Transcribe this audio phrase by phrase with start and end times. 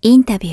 [0.00, 0.52] インタビュ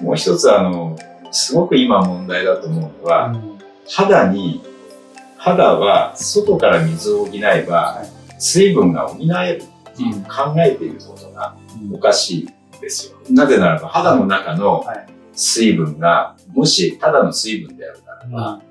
[0.00, 0.96] ーもう一つあの、
[1.32, 3.38] すごく今問題だと思うのは、
[3.86, 4.62] 肌に、
[5.36, 8.02] 肌は外から水を補えば、
[8.38, 11.54] 水分が補えるっていう考えていることが
[11.92, 13.18] おかしいですよ。
[13.28, 14.82] なぜならば肌の中の
[15.34, 18.62] 水分が、もしただの水分であるならば、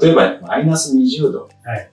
[0.00, 1.48] 例えばマイナス20度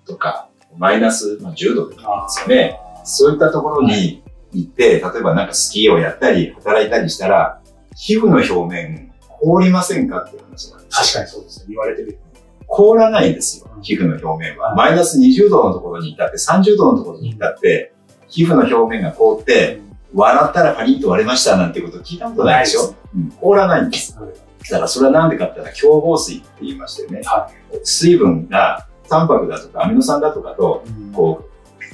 [0.05, 2.79] とか、マイナス10度でもいいですよね。
[3.03, 7.61] そういったところに行って、例えばなんかスキーをやったり、働いたりしたら、
[7.95, 11.65] 皮膚の表面、凍りませんかっていう話なんです確かにそうですね。
[11.69, 12.19] 言われてる。
[12.67, 14.75] 凍らないんですよ、皮膚の表面は。
[14.75, 17.93] マイナス20度のところに行ったって、30度のところに行ったって、
[18.27, 19.79] 皮膚の表面が凍って、
[20.13, 24.15] 笑ったらパリッと割れましたなんてこと聞いたことないでしょ、うん、凍らないんです。
[24.15, 24.21] だ
[24.69, 30.83] からそれはなんでかって言ったら、強合水って言いましてね、はい、水分がタンパクだとかアミノ酸だとかと、
[31.13, 31.49] こ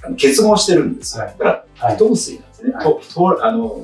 [0.10, 1.26] う、結合してるんですよ。
[1.26, 2.74] だから、不透水なんですね。
[2.74, 3.82] はい、ととあの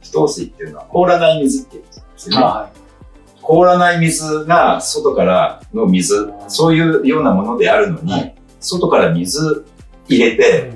[0.00, 2.36] 不透水っていうのは凍らない水っていうことですね。
[2.36, 9.66] はい、凍らない水が外からの水、そういうようなものであるのに、はい、外から水
[10.08, 10.72] 入れて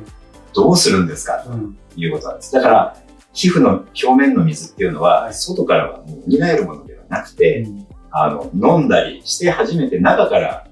[0.53, 1.50] どうするんですか、と
[1.97, 2.53] いうことなんです。
[2.53, 2.97] だから、
[3.33, 7.67] 皮膚の表面の水っていうのは、外からはもう補えるものではなくて、
[8.11, 10.67] あの、飲んだりして初めて中から、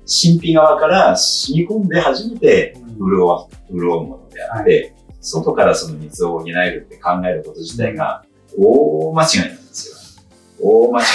[0.00, 8.24] 神秘側から染み込んで初めて潤う、潤うものであって、外からその水を補えるって考えること自体が
[8.56, 10.24] 大間違いなんですよ。
[10.62, 11.06] 大間違い。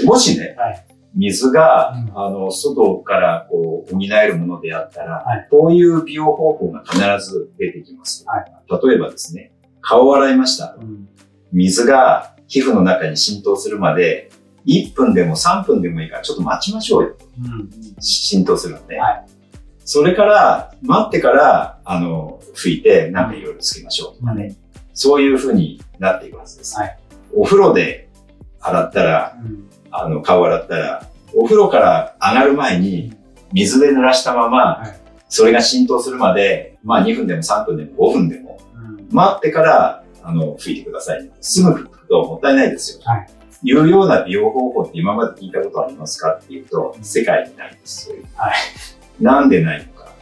[0.00, 8.24] うん、もしね、はい、水が、うん、あの、外からこう補えるものであったら、はい、こういう美容方法が必ず出てきます。
[8.26, 10.76] はい、例えばですね、顔を洗いました。
[10.80, 11.08] うん、
[11.52, 14.30] 水が皮膚の中に浸透するまで、
[14.66, 17.16] 1分でも3分でもいいからちょっと待ちましょうよ。
[17.42, 17.70] うん、
[18.02, 19.26] 浸透するので、はい。
[19.84, 24.56] それから、待ってから、あの、拭いて、なんかいろいろつけましょうとかね。
[24.92, 26.76] そういう風になっていくはずです。
[26.76, 26.98] はい、
[27.32, 28.08] お風呂で
[28.60, 33.14] 洗ったら、うん、あの、顔洗ったら、お風呂から上がる前に、
[33.52, 34.82] 水で濡らしたまま、
[35.28, 38.58] それが浸透するまで、まあ2分でも3分でも5分でも、
[39.10, 41.30] 待ってから、あの、拭いてください。
[41.40, 43.02] すぐ拭くともったいないですよ。
[43.04, 43.30] はい
[43.62, 48.10] いうような美容方法って今まで聞いたことありますかっていうと、世界にないです。
[48.34, 48.54] はい、
[49.20, 50.12] なんでないのか。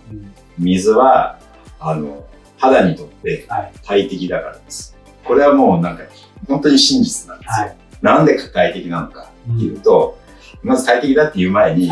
[0.58, 1.38] 水は、
[1.78, 2.26] あの、
[2.56, 3.46] 肌にとって
[3.86, 4.96] 大敵だからです。
[5.24, 6.02] これはもうなんか、
[6.48, 7.66] 本当に真実なんですよ。
[7.66, 10.18] はい、なんで大敵なのかっていうと、
[10.62, 11.88] うん、まず大敵だっていう前に、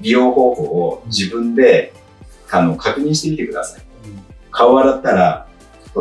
[0.00, 1.92] 美容方法を自分で、
[2.50, 3.82] あの、確認してみてください。
[4.06, 5.46] うん、顔洗ったら、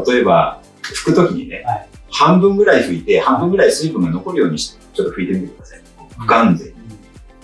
[0.07, 0.61] 例えば、
[0.93, 5.81] 拭くときにね、はい、半分ぐらい拭いて、半分ぐらい水分が残るようにして、ちょっと拭いてみてください。
[6.17, 6.73] 不完全に。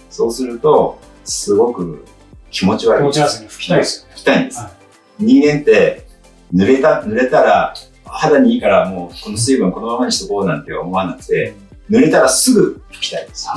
[0.09, 2.05] そうすると、すごく
[2.51, 3.01] 気持ち悪い。
[3.01, 3.47] 気持ち悪いですね。
[3.49, 4.13] 拭きたいですよね。
[4.13, 4.59] 拭きたいんです。
[4.59, 4.71] は
[5.19, 6.07] い、人間って、
[6.53, 7.73] 濡れた、濡れたら、
[8.05, 11.55] 肌にいいからもうこの水分このままにしとこうなんて思わなくて、
[11.89, 13.49] 濡れたらすぐ拭きたいです。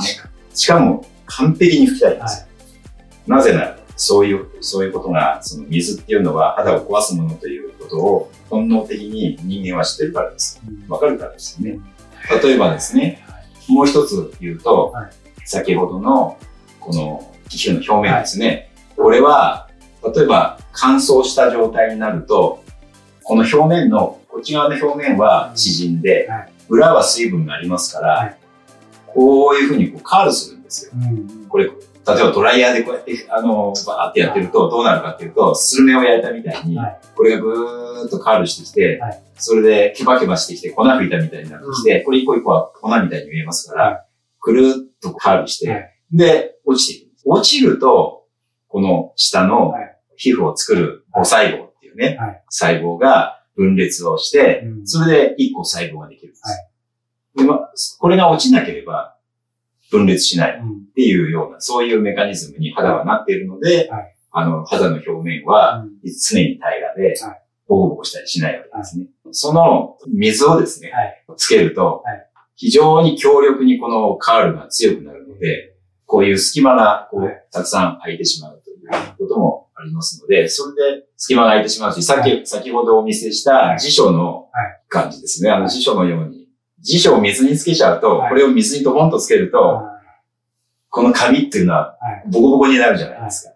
[0.53, 2.47] しかも完璧に拭きたいんですよ。
[2.47, 10.61] はい、なぜなら、そういう、そういうことが、その水っていうのは肌を壊すものということを本能的に人間は知ってるからです。
[10.87, 11.79] わかるからですね。
[12.43, 13.25] 例えばですね、
[13.67, 15.11] もう一つ言うと、はい、
[15.45, 16.37] 先ほどの
[16.79, 18.47] この皮膚の表面ですね。
[18.47, 19.67] はい、これは、
[20.15, 22.63] 例えば乾燥した状態になると、
[23.23, 28.37] この表面の、こっち側の表面は縮んで、はい、裏は水分がありますから、
[29.07, 30.91] こういうふうにこうカールするんですよ。
[31.49, 31.71] これ、
[32.07, 36.77] 例えばドライヤーでこうやって、あの、バーってやってるとどうなるかっていうと、スルメを焼いたみたいに、
[37.15, 39.01] これがぐーっとカールしてきて、
[39.35, 44.05] それでケバケバしてきて粉吹いたみたいになってきて、これ一個一個は粉みたいに見えますから、
[44.39, 47.11] くるっとカールして、で、落ちていく。
[47.25, 48.25] 落ちると、
[48.69, 49.73] この下の
[50.15, 52.17] 皮膚を作る母細胞っていうね、
[52.49, 56.43] 細胞が分裂をして、それで一個細胞ができるんです。
[57.35, 57.69] でま、
[57.99, 59.16] これが落ちなければ
[59.91, 63.89] 分裂しないっていうような、そういうメカニズムに肌はなっているので、
[64.31, 67.15] あの、肌の表面は常に平らで、
[67.67, 69.07] ボコボコしたりしないわけですね。
[69.31, 70.91] その水をですね、
[71.35, 72.03] つけると、
[72.55, 75.75] 非常に強力にこのカールが強くなるので、
[76.05, 78.79] こういう隙間がこう、たくさん空いてしまうという
[79.17, 84.49] こともありますので、それで隙間が空いてしまうし、さっき、先ほどお見せした辞書の
[84.89, 85.51] 感じですね。
[85.51, 86.36] あの辞書のように。
[86.87, 89.81] 辞書を水につけちゃうと、これを水にドボンとつけると、
[90.89, 91.97] この紙っていうのは
[92.31, 93.53] ボコボコになるじゃないですか。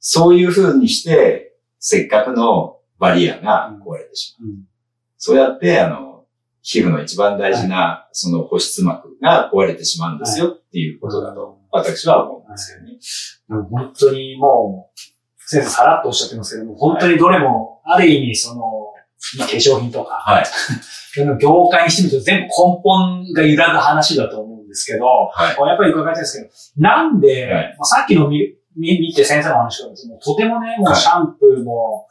[0.00, 4.50] そういう風にして、せっかくのバリアが壊れてしまう。
[5.16, 6.26] そうやって、あの、
[6.60, 12.98] 皮膚の一番大事な、その保湿膜が壊れてしまうんですよっていうことだと、私は思うんですよね。
[13.70, 15.00] 本当にもう、
[15.46, 18.93] 先生さらっとおっしゃってますけども、本当にどれも、ある意味、その、まあ、
[19.38, 20.44] 化粧品とか、はい。
[21.40, 22.48] 業界にしてみると全部根
[22.82, 25.68] 本が揺らぐ話だと思うんですけど、はい。
[25.68, 32.06] やっぱり伺いたいんですけど、なんで、はいまあ、さっきの見見見て先生の話からもうとてもね、もうはいシャンプーも、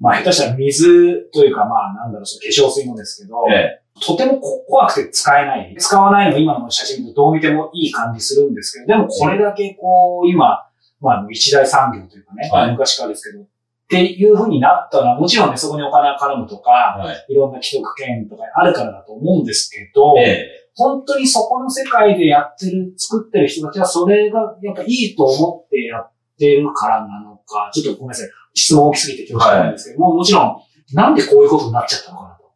[0.00, 5.74] まあ下手したら水というか、まあなんだろう、その化粧水もですけど、えとてもこ怖くて使えない。
[5.78, 10.64] 使わないの今の写真とどう見てもいい感じするんですけど、でもこれだけこう、今、
[11.00, 13.44] まあ一大産業というかね、はい昔からですけど、
[13.88, 17.26] っていう風になったら、もちろんね、そこにお金が絡むとか、えはい。
[17.30, 28.28] いろんな既得権とかあるからだと思うんですけど、ええ本当にそこの世界でやってる、作ってる人たちはそれがやっぱいいと思ってやってるからなのか、ちょっとごめんなさい。
[28.54, 30.56] 質問大きすぎて恐縮なんですけども、もちろん、
[30.94, 32.52] なんでこういうことになっちゃったのかなと。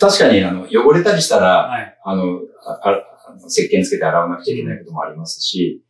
[0.00, 1.98] 確かに、あの、汚れたりしたら、はい。
[2.02, 2.22] あの、
[2.64, 2.88] ああ
[3.28, 5.82] あの石鹸つけて洗わなくちゃいけないこともありますし、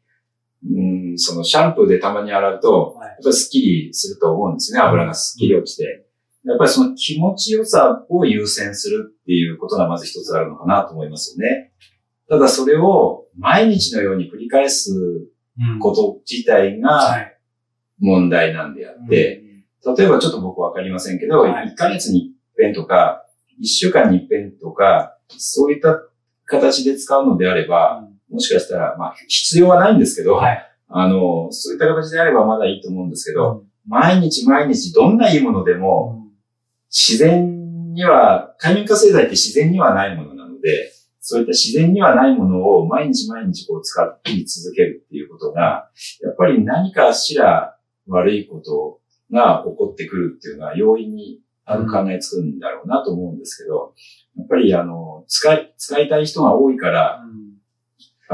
[0.69, 4.81] うん、そのシャンプーでたまに洗うと、はいやっぱりスッキリすると思うんですね。
[4.81, 6.07] 油がスッキリ落ちて。
[6.45, 11.73] やっぱりその気持ちよさを優先するっていうことがまず一つあるのかなと思いますよね。
[12.31, 17.37] ただそれを毎日のように繰り返すうんこと自体がはい。
[18.01, 19.45] 問題なんであって、
[19.97, 23.27] 例えばちょっと僕わかりませんけど、はい1ヶ月に一遍とか、
[23.63, 26.01] 1週間に一遍とか、そういった
[26.47, 30.67] 形で使うのであれば、もしかしたら、まあ、必要はないんですけど、はい。
[30.89, 36.27] あの、そういった形であればまだいいと思うんですけど、うん毎日毎日どんないいものでも、
[36.91, 45.91] 自然には、海面活性剤って自然にはないものなので、そういった自然にはないものを毎日毎日こう使い続けるっていうことが、
[46.23, 47.77] やっぱり何かしら
[48.07, 49.01] 悪いこと
[49.33, 53.95] が起こってくるっていうのは容易にあの考えつくんだろうなと思うんですけど、
[54.37, 57.27] やっぱりあの、使い、使いたい人が多いから、まあ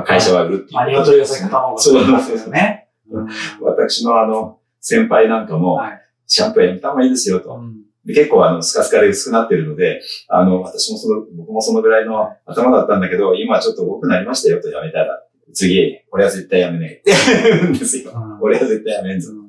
[0.04, 2.88] 会社は売るっていうことまあ、鶏が先の卵がそう先ですよね。
[3.10, 3.26] うん
[3.60, 7.56] 私のあの、先輩なんかも、はいシャンプーやめた方がいいですよと。
[8.04, 15.22] で結構あの、スカスカで薄くなってるので、あの、私もその、僕もそのぐらいの頭だったんだけど、今ちょっと多くなりましたよとやめたら。
[15.54, 18.10] 次、俺は絶対やめねえって言うんですよ。
[18.12, 19.30] うん俺は絶対やめんぞ。
[19.32, 19.46] うん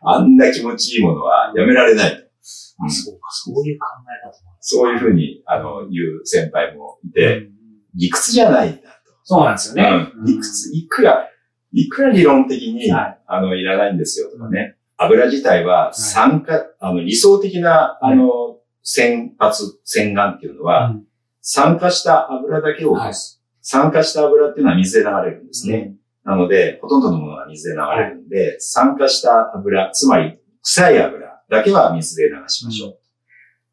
[0.00, 2.12] あんな気持ちいいものはやめられない。
[2.12, 3.86] うんそうか、そういう考
[4.24, 7.58] え方そういうふうに、あの、言う先輩もいて、うん
[7.94, 8.97] 理屈じゃないんだ
[9.28, 9.90] そうなんですよと。
[9.90, 10.12] ね。
[10.16, 11.28] うん理屈、いくら、
[11.72, 14.76] いくら理論的に、はいあの、いらないんですよとかね。
[14.96, 19.54] 油自体は酸化、あの、理想的な、あの、洗髪、
[19.84, 21.04] 洗顔っていうのは、うん
[21.40, 23.42] 酸化した油だけを落とす。
[23.62, 25.94] 酸化した油っていうのは水で流れるんですね。
[26.22, 32.98] なので、ほとんどのものは水で流れるんで、酸化した油、つまり臭い油だけは水で流しましょう。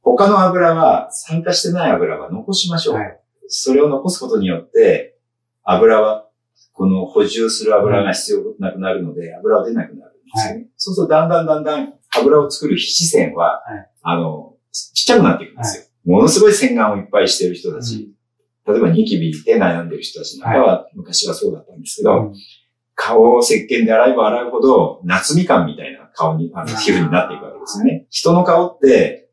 [0.04, 2.96] 他の油は、酸化してない油は残しましょう。
[2.96, 5.15] はいそれを残すことによって、
[5.66, 6.30] 油は、
[6.72, 10.68] この補充する油が必要なくなるので、油は出なくなるんですよね。
[10.78, 13.90] そうすると、だんだんだんだん油を作る皮脂腺は、はい。
[14.02, 15.86] あの、ちっちゃくなっていくんですよ。
[16.06, 18.12] ものすごい洗顔をいっぱいしてる人たち、
[18.68, 22.34] 例えばニキビで悩んでる人たちなんかは、昔はそうだったんですけど、うん。
[22.96, 28.06] 顔を石鹸で洗えば洗うほど、夏みかんみたいな顔に、あの、皮膚になっていくわけですよね。
[28.10, 29.25] 人の顔って、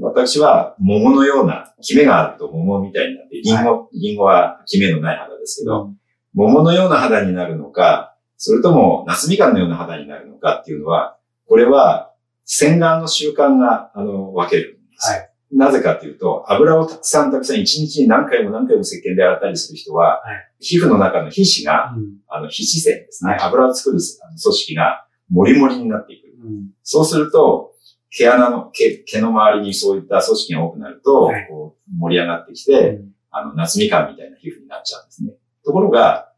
[0.00, 5.90] 私は桃のような、キメがあると桃みたいになって、リンゴ、リンゴはキメのない肌ですけど、
[6.34, 11.16] 桃のような肌になるのか、それとも夏みかんのような肌になるのかっていうのは、
[11.48, 12.12] これは
[12.44, 15.18] 洗顔の習慣が、あの、分けるんですよ。
[15.18, 23.32] はなぜかというと、油をたくさんたくさん一日に何回も何回も石鹸で洗ったりする人は、はい皮膚の中の皮脂が、うんあの、皮脂腺ですね。
[23.32, 26.26] はい油を作る組織が、もりもりになっていく。
[26.44, 27.72] うんそうすると、
[28.18, 31.46] 毛穴の、毛、毛の周りにそういった組織が多くなると、はい。
[31.48, 35.32] こう盛り上がってきて、あの、夏みかんみたいな皮膚になっちゃうんですね。
[35.64, 36.32] ところが、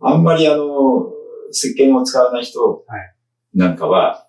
[0.00, 1.10] あんまりあの、
[1.50, 3.14] 石鹸を使わない人はい。
[3.54, 4.28] なんかは、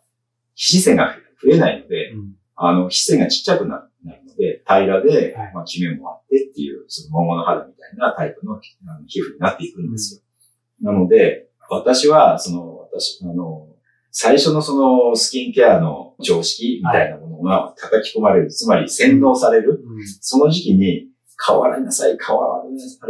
[0.56, 2.34] 皮脂腺が増えないので、うん。
[2.56, 5.54] あの、皮脂腺がちっちゃくななるので、平らで、はい。
[5.54, 8.62] まあ、キメもあってっていう、その桃の肌みたいなタイプのあの
[9.08, 10.22] 皮膚になっていくんですよ。
[10.82, 13.68] なので、私は、その、私、あの、
[14.18, 19.84] 最初のそのスキンケアの常識みたいなものが叩き込まれる、つまり洗脳される、
[20.22, 22.70] その時期に、顔洗いなさい、顔洗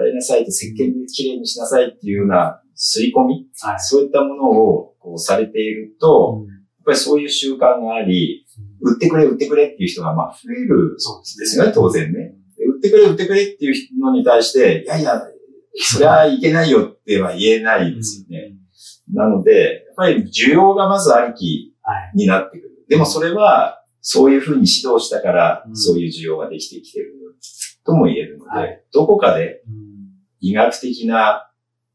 [0.09, 3.79] いなさいと石鹸できれいにしなさいっていうような刷り込み、はい。
[3.79, 8.43] そういったものをこうされていると、やっぱりそういう習慣があり、
[8.81, 10.95] 売ってくれ、売ってくれっていう人がまあ増える。
[10.95, 12.33] ですよね、当然ね。
[12.57, 15.21] で売ってくれ、売ってくれっていうのに対して、いやいや、
[15.75, 18.55] それはいけないよっては言えないですよね。
[19.13, 22.17] なので、ぱり需要がまずありきはい。
[22.17, 22.85] になってくる。
[22.89, 25.75] でもそれは、そういうふうに指導したからう、ん。
[25.75, 27.13] そういう需要ができてきてる
[27.85, 28.83] とも言えるので、はい。
[28.93, 29.75] どこかでうん。
[30.39, 31.49] 医学的な、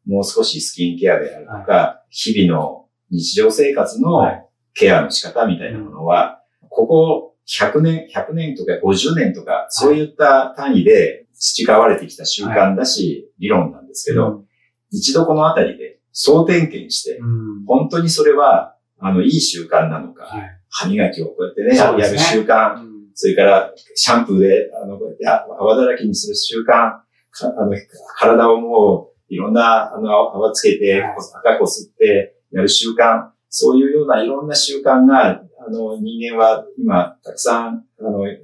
[0.07, 4.47] もう少しスキンケアであるとか、日々の日常生活のはい。
[4.75, 14.45] ケアの仕方みたいなものは、ここ100年、100年とか50年とか、そういった単位で培われてきた習慣だし、理論なんですけど、
[14.93, 17.19] 一度このあたりで総点検して、
[17.67, 20.27] 本当にそれは、あの、いい習慣なのか、
[20.69, 22.77] 歯磨きをこうやってね、やる習慣、
[23.15, 25.27] それからシャンプーで、あの、こうやって
[25.59, 27.73] 泡だらけにする習慣、あの
[28.17, 38.35] 体をもういろんな、あの、泡つけて、赤こすってやる習慣、そういうようないろんな習慣が、あの、人間は今、たくさん、あの、や、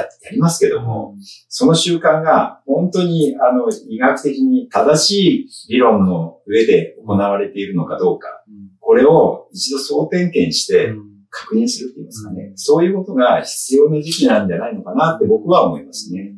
[0.00, 10.92] やりますけども、うん、その習慣が、本当に、あの、医学的に正しい理論の上で行われているのかどうか、うん、これを一度総点検して、
[11.30, 16.32] 確認するって言いますかね、うん、そういうことが必要な時期なんじゃないのかなって僕は思いますね。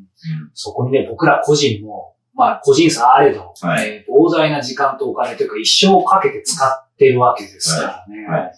[0.54, 8.26] そこにね、僕ら個人も、まあ、個人差あれど、はい、えー、膨大な時間とお金というか一生かけて使ってるわけですからね。
[8.26, 8.40] はい。
[8.42, 8.52] はい。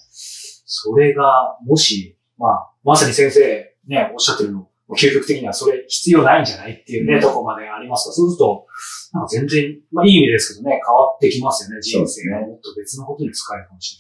[0.64, 8.12] それが、もし、まあ、まさに先生ね、おっしゃってるの、究極的にはそれ必要ないんじゃないっていうね、うん、とこまでありますか。
[8.14, 8.66] そうすると、
[9.12, 12.40] なんか全然、まあいい意味ですけどね、変わってきますよね、人生が。
[12.40, 13.97] もっと別のことに使えるかもし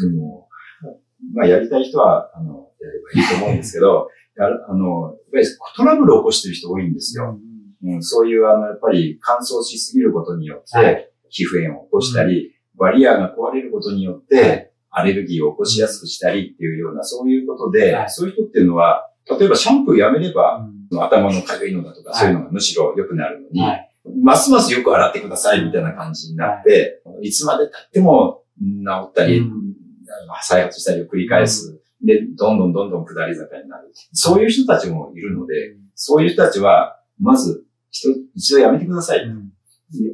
[0.00, 0.16] れない。
[0.16, 1.34] うん。
[1.34, 4.08] まあやりたい人は、あの、やればいいと思うんですけど、
[4.40, 5.46] あの、やっぱり
[5.76, 7.38] トラブルを起こしてる人多いんですよ。
[7.82, 19.08] うん、うん、そういう、あの、やっぱり乾燥しすぎることによって、皮膚炎を起こしたり、バリアが壊れることによって、アレルギーを起こしやすくしたりっていうような、そういうことで、はい、そういう人っていうのは、
[19.38, 23.90] 例えばシャンプーやめれば、うん、頭の痒いのだとか、そういうのがむしろ良くなるのに、はい、
[24.22, 29.74] ますますよく洗ってくださいみたいな感じになって、はい、いつまで経っても治ったり、うん、
[30.42, 31.80] 再発したりを繰り返す。
[32.00, 33.92] うん、で、どんどんどんどん下り坂になる。
[34.12, 37.64] そういう人たちもいるので、そういう人たちは、まず、
[38.34, 39.26] 一度やめてください。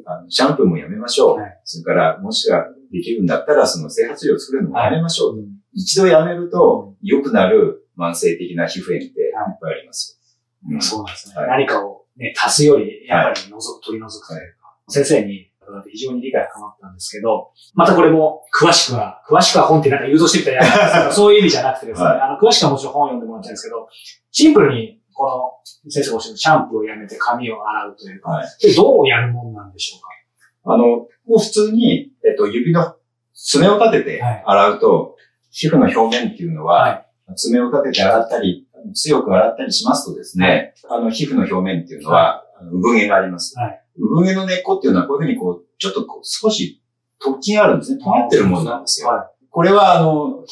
[0.06, 1.38] あのシャンプーもやめましょう。
[1.64, 5.37] それから、もしくはできるんだったら、その整髪料を作るのもやめましょう。
[5.37, 9.11] はい、一度やめると、良くなる慢性的な皮膚炎ってい。
[9.11, 9.12] っ
[9.61, 10.18] ぱいあります
[10.64, 10.75] よ。
[10.75, 11.35] うん、そうなんですね。
[11.37, 15.50] はい、何かをね、足すより、やっぱり除く、取り除くというか、先生に
[15.90, 23.88] 非常に理解が深まったんですけど、またこれも詳しくは、詳しくは本ってなんか誘導してみたらやるんですけど、そういう意味じゃなくてですね、はい、あの、詳しくはもちろん本を読んでもらったんですけど、
[24.30, 32.96] シンプルに、この先生がおっしゃるシャンプーをやめて髪を洗うというか、はい、でどうやるもんなんでしょうかあの、もう普通に、えっと、指の
[33.35, 35.12] 爪を立てて洗うと、はい、
[35.50, 43.54] 皮膚の表面っていうのは、はい、爪を立てて洗ったり、強く洗ったりしますとですね、あの、皮膚の表面っていうのは、産毛があります。
[43.56, 46.82] 産毛の根っこっていうのはこういうふうにこう、ちょっとこう少し
[47.20, 48.02] 突起があるんですね。
[48.02, 49.11] 尖ってるものなんですよ。
[49.50, 50.46] これはあの、こ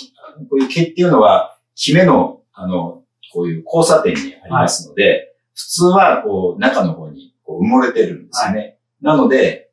[0.53, 3.03] ういう毛っていうのは、キメの、あの、
[3.33, 8.74] こういう交差点にありますので、普通はこう、中の方にこう埋もれてるんですね。
[9.05, 9.71] なので、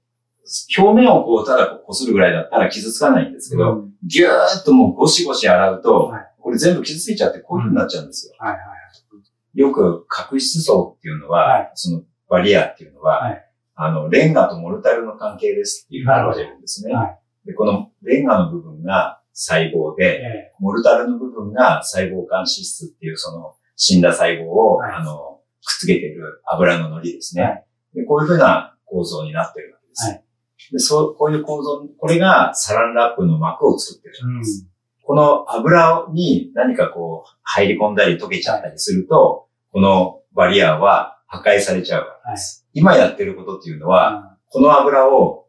[0.78, 8.34] 表面をこう、ただこするぐらいだったら傷つかないんですけど、うん、ぎゅーっともうゴシゴシ洗うと、はい、これ全部傷ついちゃってこういう風になっちゃうんですよ。
[8.40, 13.46] はいはい、よく角質層っていうのは、はい、そのバリアっていうのは、はい、
[13.76, 16.94] あの、レンガとモルタルの関係ですっていうふうに言われるんですね。
[17.46, 27.64] でこのレンガの部分が細胞で、モルタルの部分が細胞間脂質っていうその死んだ細胞を、あの、くっつけている油の糊ですね。
[27.94, 30.24] でこういうふうな構造になってるわけです。
[30.74, 34.68] で、そう、こういう構造、これがサランラップの膜を作ってるんです。
[34.68, 34.70] うん、
[35.04, 42.66] この油に何かこう入り込んだり溶けちゃったりすると、このバリアは破壊されちゃうわけです。
[42.68, 45.48] はい、今やってることっていうのは、うん、この油を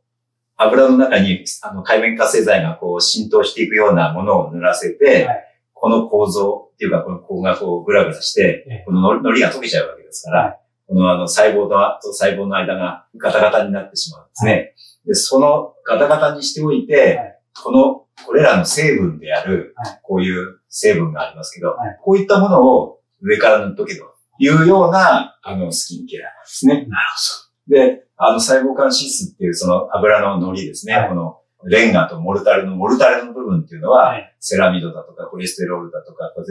[0.57, 10.61] 油の中にあの海面活性剤がこう浸透していくようなものを塗らせて、はい、この構造っていうか、この構がこうグラグラして、この糊が溶けちゃうわけですから、はい、
[10.93, 14.75] このあの細胞と細胞の間がガタガタになってしまうんですね。
[15.07, 24.05] で、そのガタガタにしておいて、はい、この、これらの成分である、こういう成分がありますけど、はい、こういったものを上から塗っとけと
[24.39, 26.75] いうような、あの、スキンケアですね。
[26.75, 27.75] なるほど。
[27.75, 30.95] で、あの、細胞間脂質っていうその油の糊ですね。
[30.95, 36.43] はい、この、レンガとモルタルの、モルタルの部分っていうのは、はい、セラミドだとか、コレステロールだとか、コ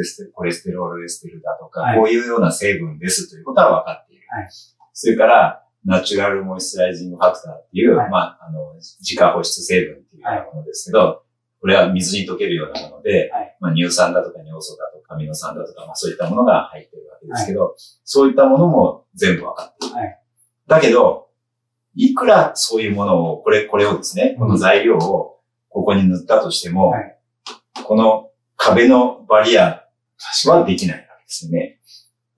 [0.43, 4.20] レステロールエステルだとか、はい、こういうような成分ですということは分かっている。
[4.31, 4.49] はい、
[4.93, 10.23] それから、ナチュラルモイスチライジングファクターっていう、はい、まあ、あの、自家保湿成分っていう
[10.53, 11.17] ものですけど、はい、
[11.59, 19.89] これは水に溶けるようなもので、はい、まあ、乳酸だとか尿素だとかアミノ酸だとか、まあ、そういったものが入ってるわけですけど、そういったものも全部分かってい。
[19.89, 19.95] る。
[20.67, 21.27] だけど、
[21.95, 26.93] いくらそういうものを、これ、これをですね、この材料をここに塗ったとしても、
[27.83, 29.83] この壁のバリア
[30.47, 31.79] はできないわけですね。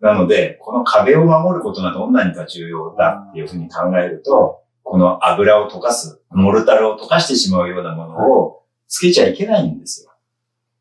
[0.04, 10.12] なので、この壁を守ることがどんなにか重要だっていうふうに考えると、この油を溶かす、モルタルを溶かしてしまうようなものをつけちゃいけないんですよ。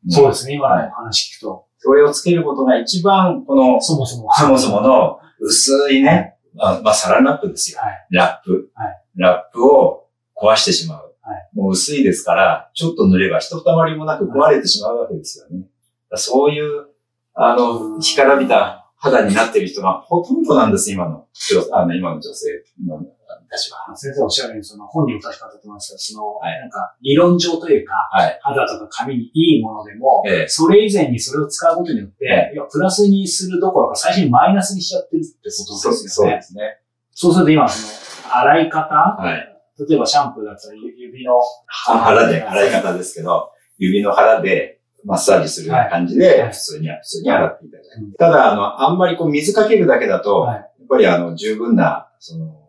[0.09, 1.67] そうですね、今の話聞くと。
[1.77, 4.29] それをつけることが一番、この、そもそも。
[4.33, 7.79] そもそもの薄いね、まあ、まあ、サランラップですよ。
[7.79, 11.15] はいラップ、はいラップを壊してしまう。
[11.21, 15.65] はいもう薄いですから、ちょっと塗れば一たまりもなく壊れてしまうわけですよね。
[16.15, 16.87] そういう、
[17.33, 23.03] あの、干からびた肌になっている人がほとんどなんです、今の、女あの今の女性の
[23.53, 23.95] たちは。
[23.95, 28.39] 先生おっしゃるように、その本人も確かだと思いますけど、その、はいなんか、理論上というか、はい。
[28.41, 36.31] 肌とか髪にいいものでも、ええそれ以前にそれを使うことによって、えいや、プラスにするどころか最初にマイナスにしちゃってるってことそうですよね。
[36.31, 36.61] そうですね。
[37.11, 38.95] そうすると今、その、洗い方？
[38.95, 39.49] はい。
[39.89, 41.33] 例えばシャンプーだったら指の
[41.67, 44.72] 腹で、洗い方ですけど、指の腹で
[45.05, 46.51] マッサージするような感じで、はい。
[46.51, 47.89] 普通に、普通に洗っていただいて。
[47.95, 50.55] うんただ、あの、あんまりこう水かけるだけだと、はい。
[50.55, 52.59] やっぱりあの、十分な、その、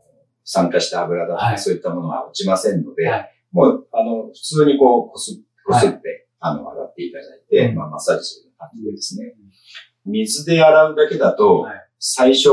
[0.44, 1.58] 酸化した油だとか、はい。
[1.58, 3.30] そういったものが落ちませんので、はい。
[3.52, 7.76] もう、あの、普通にこう、こす、こすって、あの、洗っていただいて、うん。
[7.76, 9.34] まあ、マッサージするような感じでですね。
[10.04, 11.88] 水で洗うだけだと、はい。
[11.98, 12.50] 最初、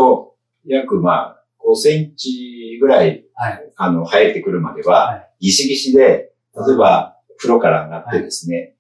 [0.66, 3.72] 約まあ、5センチぐらい、はい。
[3.76, 6.32] あの、生えてくるまでは、はギシギシで、
[6.68, 8.76] 例えば、風呂から上がってですね、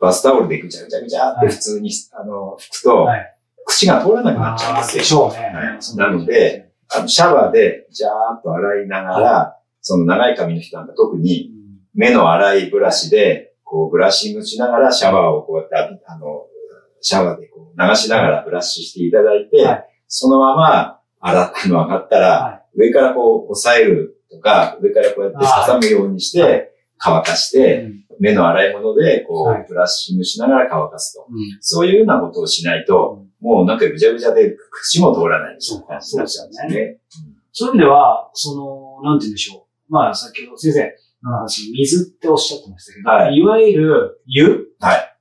[0.00, 3.34] バスタオルでぐちゃぐちゃぐちゃってはい普通に、あの、拭くと、はい。
[3.64, 5.20] 口が通らなくなっちゃうんでしですよ。
[5.24, 5.52] ょうね。
[5.96, 11.78] なので、あのシャワーで、ジャーっと洗いながら、その長い髪の人なんか特に、うん。
[11.94, 15.76] 目の粗いブラシで、こう、ブラッシングしながらシャワーをこうやって
[16.06, 16.46] あの、
[17.00, 19.84] シャワーでこう流しながらブラッシュしていただいて、はい。
[20.06, 25.38] そのまま洗ったの上がったら、は上からこう押さえるとか、上からこうやって
[25.70, 28.04] 挟むようにしはて乾かして、うん。
[28.20, 29.62] 目の洗い物でこはい。
[29.62, 31.26] うブラッシングしながら乾かすと。
[31.30, 31.38] うん。
[31.60, 36.98] そういうようなことをしないと、もうなんかぐちゃぐちゃで口も通らないみたいな感じになっちゃうんですね。
[37.52, 38.54] そういう意味では、そ
[39.02, 39.92] の、なんて言うんでしょう。
[39.92, 43.42] まあ、先ほど先生の話、水っておっしゃってましたけど、、はい。
[43.42, 44.68] わゆる湯。
[44.80, 45.14] はい。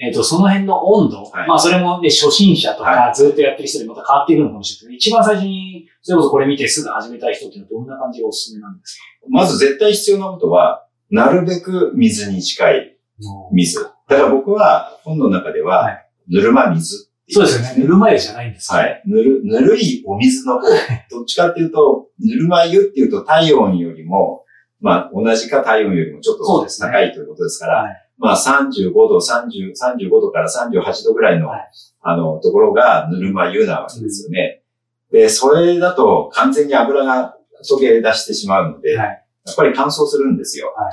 [0.00, 1.48] えっ、と、その辺の温度、はい。
[1.48, 13.82] まあ、それもね、初心者とか、はずっとやってる人でまた変わっていくのかもしれない一番最初に、それこそこれ見てすぐ始めたい人っていうのはどんな感じがおすすめなんですまず絶対必要なことは、なるべく水に近いか水。
[13.82, 17.82] だから僕は本の中では、は、ぬるま水ってそうですよね。
[17.82, 19.02] ぬるま湯じゃないんですよはい。
[19.06, 20.66] ぬる、ぬるいお水の方。
[21.10, 24.44] どっちかっていうと、ぬるま湯っていうと体温よりも、
[24.80, 34.62] まあ同じか体温よりもちょっとそうですね高いということですから、はいまあ35度、30、35度から38度ぐらいの、はいあの、ところがぬるま湯なわけですよね。
[35.10, 37.36] で、それだと完全に油が
[37.68, 40.68] 溶け出してしまうので、はいやっぱり乾燥するんですよ。
[40.76, 40.90] は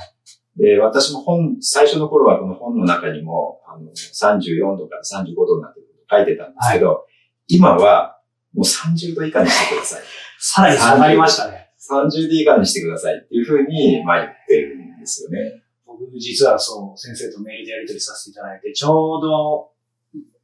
[0.56, 7.06] で、私も本、最初の頃はこの本の中にも、あの、34度から35度になって書いてたんですけど、
[7.48, 8.20] 今は
[8.52, 10.02] もう30度以下にしてください。
[10.38, 11.70] さらに下がりましたね。
[11.90, 15.62] 30度以下にしてくださいっていうふうに、まあ言ってるんですよね。
[15.86, 19.70] 僕、実はそう、先生とメールでやり取りさせていただいて、ちょうど、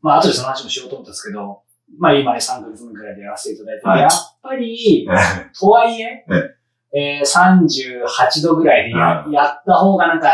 [0.01, 1.62] まあ、後でその話もしようと思ったんですけど、
[1.99, 4.11] まあ、今ね、3ヶ月分くらいでやらせていただいて、はいやっ
[4.42, 5.09] ぱり、
[5.59, 6.25] とはいえ、
[6.92, 10.29] えー、38度ぐらいでや,、うんやった方がなんか、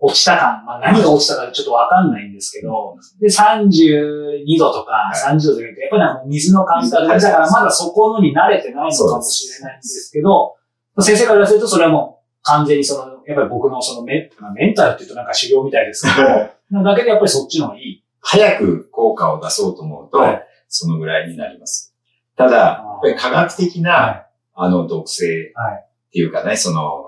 [0.00, 10.56] 落ちた感、まあ何が落ちたかちょっとわかんないんですけど、で、32度とかは30度とか、やっぱりなんか水の感覚だからまだそこのに慣れてないのかもしれないんですけど、
[11.00, 18.04] 先生から言わせるとそれはもう完全にその、やっぱり僕のそのメまあメンタルって言うとなんか修行みたいですけど、なだけでやっぱりそっちの方がいい。
[18.20, 20.46] 早く効果を出そうと思うと、はい。
[20.68, 21.94] そのぐらいになります。
[22.36, 24.23] ただ、やっぱり科学的な、は
[24.54, 25.84] あの、毒性はい。
[25.84, 27.04] っていうかね、その、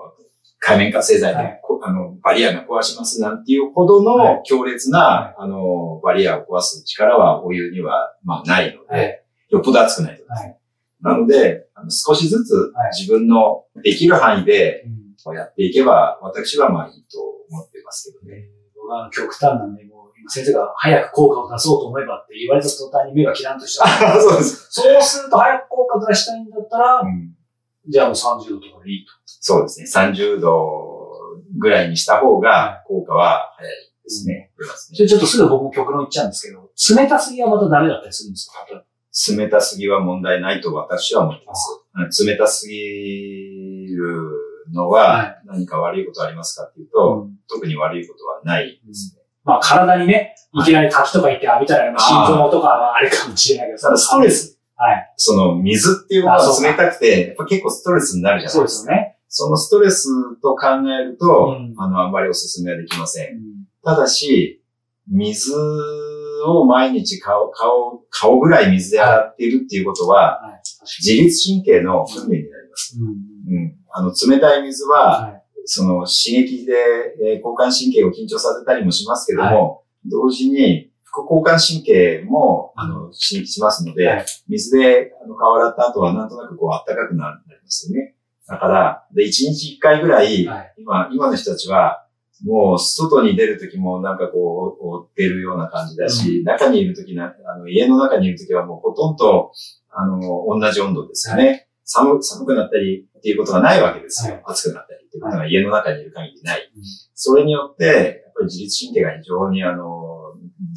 [0.59, 1.59] 海面活性剤で、はい。
[1.63, 4.35] こあの、バリアが壊しますなんていうほどはい。
[4.35, 9.23] の強烈な、あの、バリアを壊す力はお湯には、まあ、ないので、はい。
[9.49, 10.57] よっぽど熱くないとですね。
[11.03, 12.91] はなので、あの少しずつはい。
[12.99, 15.07] 自分のできる範囲でうん。
[15.35, 18.47] やっていけば、私はまあいいと思ってますけどね。
[18.75, 23.87] 僕は極端なんで、もう今先生が早く効果を出そうと思えばって言われた途端に目がキランとした。
[24.21, 24.67] そうです。
[24.71, 27.36] そうすると早く効果出したいんだったら、うん
[27.89, 29.11] じゃあもう30度とかでいいと。
[29.25, 29.87] そうですね。
[30.09, 31.09] 30度
[31.57, 33.73] ぐらいにした方が効果は早い
[34.03, 34.51] ですね。
[34.59, 34.97] 出ますね。
[34.97, 36.69] それちょっとすぐ僕も極論言っちゃうんですけど、
[37.01, 38.83] 冷たすぎはまたダメだったりするんですか？
[39.35, 41.81] 冷たすぎは問題ないと私は思ってます。
[41.95, 42.27] うん。
[42.27, 44.31] 冷たすぎる
[44.73, 49.21] のはは何か悪いことありますかっていうと、特に悪いことはないですね。
[49.43, 52.27] まあ体にね、いきなり滝とか行って浴びたら、まあ。
[52.27, 55.13] 心臓とかはあれかもしれないけど、ただストレス、はい。
[55.17, 58.71] その水っていうものが冷たくて、やっぱ結構ストレスになるじゃなそいうでか。
[58.71, 59.17] ですすよね。
[59.29, 60.07] そのストレス
[60.41, 60.67] と考
[60.99, 63.35] えると、うんあの、あんまりお勧めはできません。
[63.35, 64.61] うんただし、
[65.07, 65.53] 水
[66.45, 70.61] を毎日顔、顔、顔ぐらい水で洗っているっていうことは、はい。
[71.01, 72.97] 自律神経の訓練になります。
[72.99, 73.75] うんうん。
[73.91, 75.43] あの、冷たい水は、はい。
[75.65, 76.73] その刺激で、
[77.23, 80.86] えー交感神経を緊張させたりもしますけども、同時に、
[81.17, 88.15] 副交感神経も、あの、刺激しますので、はい水であの顔洗った後はなんとなくこう暖かくなりますよね。
[88.47, 92.05] だから、で、1日1回ぐらい、はい今、今の人たちは、
[92.45, 99.51] もう外に出るときもなんかこう、覆ってるような感じだし、中にいるときな、あの、家の中にいるときはもうほとんど、
[99.89, 101.67] あの、同じ温度ですよね。
[101.83, 104.35] 寒、寒くなったりっていうことがないわけですよ。
[104.35, 106.71] はい暑くなったりっていうことが家の中にいる限りない。
[106.75, 106.83] うん
[107.19, 109.96] それによって、やっぱり自律神経が非常にあの、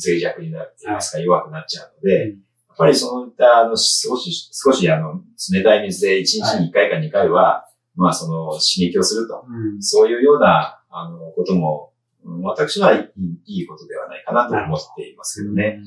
[0.04, 2.38] 脆弱になると言いますか、弱くなっちゃうので、うん
[2.70, 5.20] やっぱりそういった、あの、少し、少し、あの、
[5.52, 9.44] 冷たい水で1日に1回か2回は、まあ、その、刺激をすると。
[9.46, 11.92] うんそういうような、あの、ことも、
[12.24, 13.12] うん私はい
[13.46, 15.80] い、いいことではないかなと思っていますけどね。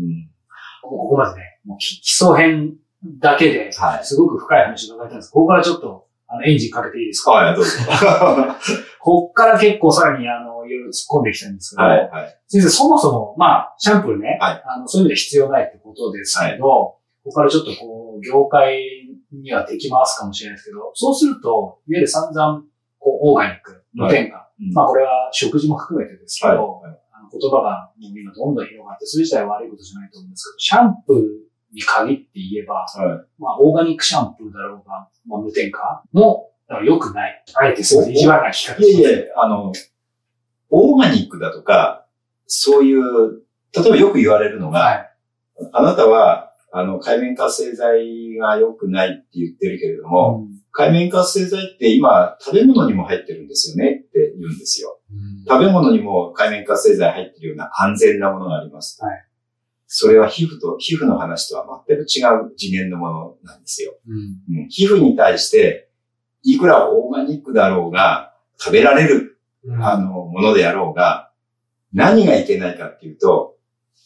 [0.00, 0.30] うん。
[0.82, 2.74] ここまでね、もう基基礎編
[3.18, 5.30] だけで、はいすごく深い話を伺えたんです。
[5.30, 7.32] ここからちょっと、あの、エンジンかけていいですか？
[7.32, 7.70] はい、どうぞ。
[7.90, 8.56] は
[9.02, 12.36] こっから結構さらに、あの、いろいろ突っ込んでいきたいんですけど、い、はい。
[12.46, 14.62] 先生、そもそも、まあ、シャンプーね、はい。
[14.64, 18.78] あの、そういう意味で必要ないってことですけど、ここからちょっとこう、業界
[19.32, 21.48] には敵回すかもしれないですけど、そうすると、
[21.88, 22.62] いわゆる散々、
[22.98, 24.72] こう、オーガニック、無添加、うん。
[24.72, 27.00] まあ、これは食事も含めてですけど、はいはい。
[27.12, 36.50] あの言葉がもう今どんどん広がって、それ自体は悪いことじゃないと思うんですけど、シャンプーに限って言えば、はいまあ、オーガニックシャンプーだろうが、まあ、無添加も、
[36.84, 37.44] 良くない。
[37.54, 38.82] あえてすごい意地悪な聞き。
[38.82, 39.72] いえいえ、あの、
[40.70, 42.06] オーガニックだとか、
[42.46, 43.42] そういう、
[43.74, 45.10] 例えばよく言われるのが、はい。
[45.72, 55.00] あなたは、あの、海面活性剤が良くないって言ってるけれども、うん海面活性剤って今、食べ物にも入ってるんですよねって言うんですよ。
[55.10, 59.02] うん食べ物にも海面活性剤入ってるような安全なものがあります。
[59.02, 59.29] はい
[59.92, 63.92] それは皮膚と、皮膚の話とは全く違う次元のものなんですよ。
[64.06, 64.58] うん。
[64.58, 64.68] うん。
[64.68, 65.90] 皮膚に対して、
[66.44, 69.84] いくらオーガニックだろうが、食べられる、うん。
[69.84, 71.32] あの、ものであろうが、
[71.92, 73.56] 何がいけないかっていうと、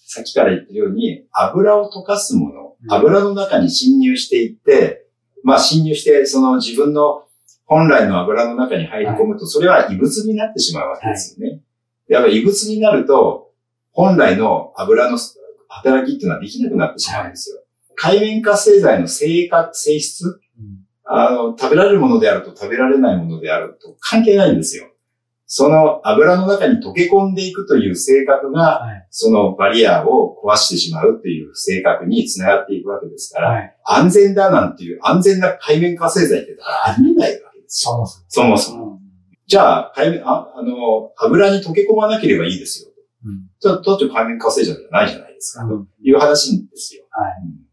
[0.07, 2.77] さっきから言ってるように、油を溶かすもの。
[2.83, 2.91] う、ん。
[2.91, 5.07] 油の中に侵入していって、
[5.43, 7.25] まあ侵入して、その自分の
[7.67, 11.61] 本来の油の中に入り込むと、それは異物になってしまうわけですよね。
[12.09, 13.51] やっぱり異物になると、
[13.93, 15.19] 本来の油の
[15.83, 17.61] 働きっていうのはできなくなってしまうんですよ。
[17.97, 20.29] 海面活性剤の性格、性質う
[20.63, 24.87] んあの、食べられるものであると食べられないものであると関係ないんですよ。
[25.47, 29.07] その油の中に溶け込んでいくという性格が、はい。
[29.11, 33.77] そのバリアを壊してしまうっていう性格につながっていくわけですから、はい。
[33.85, 37.93] 安全だなんていう安全な海面活性剤ってだからありえないわけですよ。
[37.93, 38.25] そもそも。
[38.29, 38.87] そもそも。
[38.89, 38.95] うん
[39.47, 42.89] じゃあ、海面、ああの、油に溶け込まなければいいですよ。
[43.27, 45.67] うんじゃあ、だって海面活性剤じゃないじゃないですか。
[45.67, 47.05] とうんいう話ですよ。
[47.11, 47.65] はいうん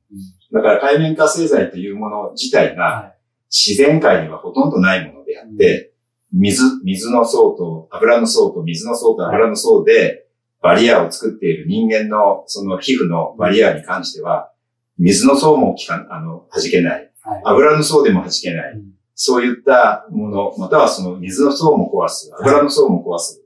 [0.53, 3.15] だから海面活性剤というもの自体がは
[3.49, 5.93] 自然界にはほとんどないものであって、
[6.33, 10.25] 水、水の層と油の層と水の層と油の層で
[10.61, 14.51] バリアを作っている人間のその皮膚のバリアに関しては、
[14.97, 17.11] 水の層も効かあの、弾けない。
[17.45, 18.73] 油の層でも弾けない。
[18.73, 18.91] うん
[19.23, 23.40] そういったもの、またはその水の層も壊す、油の層も壊す。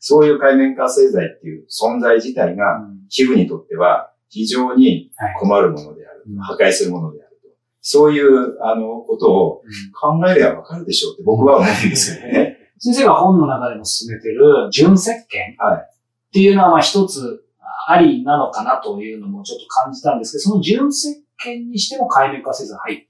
[0.00, 6.38] そういう海面活性剤っていう存在自体がうん皮膚にとっては非常にはい困るものであるうん。
[6.38, 7.48] 破壊するものであると。
[7.82, 9.62] そういう、あの、ことを
[9.98, 12.56] 考えればわかるでしょうって僕は思うんですけどね。
[12.78, 15.14] 先生が本の中でも進めてる純石鹸
[15.58, 15.82] はい
[16.30, 17.44] っていうのはまあ一つ
[17.88, 21.08] ありなのかなというのもちょっと感じたんですけど、その純石
[21.44, 23.06] 鹸にしても海面活性剤入って。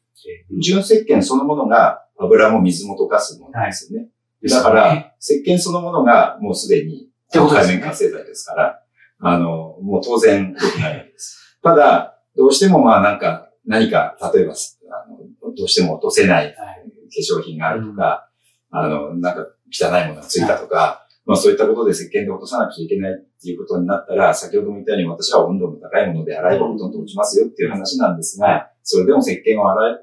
[0.61, 4.09] 純石鹸そのものが油も水も溶かすものですよね。
[4.49, 8.83] だから、石鹸そのものがもうすでに海面活性剤ですから、
[9.21, 11.59] あの、もう当然良くないわけです。
[11.63, 16.55] ただ、どうしてもまあなんか、何か、例えば、あのどうしても落とせないはい。
[16.55, 18.29] 化粧品があるとか、
[18.71, 29.97] あの、なんか汚いものがついたとか、まあそういったことで石鹸で落とさなきゃいけないっていうことになったら、先ほども言ったように私は温度の高いもので洗えばほとんど落ちますよっていう話なんですが、それでも石鹸を洗い、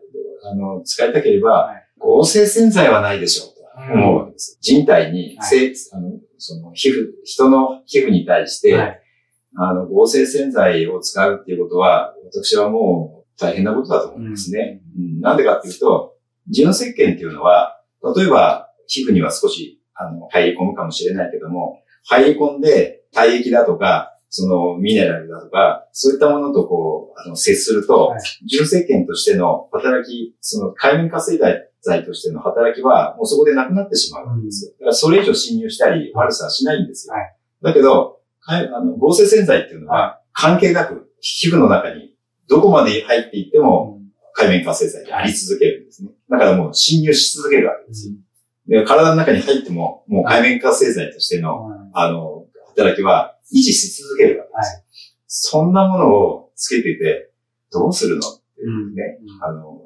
[0.52, 1.84] あの、使いたければ、はい。
[2.00, 3.57] 合成洗剤はないでしょう。
[3.57, 4.58] と思うわけです。
[4.62, 5.76] 人体に、はい。
[5.76, 9.02] せあの、その皮膚、人の皮膚に対して、はい。
[9.56, 14.82] あの、合成洗剤を使うっていうことは、私はもう大変なことだと思いますね。
[14.98, 15.22] うん。
[15.22, 16.16] なんでかっていうと、
[16.50, 17.82] 純石鹸っていうのは、
[18.16, 28.22] 例えば皮膚には少し、あの、入り込むかもしれないけども、入り込んで体液だとか、そのミネラルだとか、そういったものとこう、あの、接すると、はい。
[28.48, 31.70] 純石鹸としての働き、その海面活性剤
[32.06, 34.72] としての働きは、もうそこでなくなってしまうわけですよ。
[34.80, 37.14] だからそれ以上侵入したり、悪さはしないんですよ。
[37.14, 42.14] はいだけど、あの合成洗剤っていうのは、関係なく、皮膚の中に、
[42.48, 44.00] どこまで入っていっても、
[44.34, 46.12] 海面活性剤であり続けるんですね。
[46.30, 48.14] だからもう侵入し続けるわけですよ。
[48.68, 54.84] で体の中に入っても、もう海面活性剤としての、あの、働きは維持し続けるわけですよ。
[55.26, 57.32] そんなものをつけてて、
[57.72, 58.28] どうするの？
[58.28, 59.18] っていうね。
[59.42, 59.82] あの、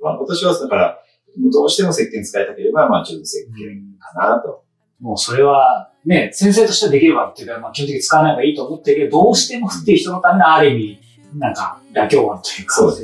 [0.00, 1.03] まあ今年はだから、
[1.52, 4.64] どうしても石鹸使いたければ、まあ純石鹸かなと。
[5.00, 11.00] もうそれは、ね、先生としてはできればっていうか、まあ基本的に使わない方がいいと思ってるけど、どうしてもっていう人のためのある意味、
[11.38, 13.02] なんか、妥協案というか、そうです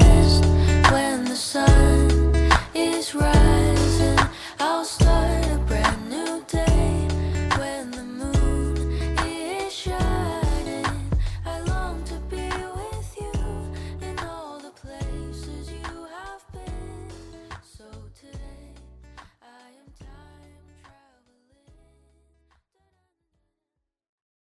[0.00, 0.03] ね